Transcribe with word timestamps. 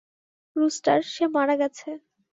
Rooster, 0.55 0.99
সে 1.13 1.23
মারা 1.35 1.55
গেছে। 1.61 1.89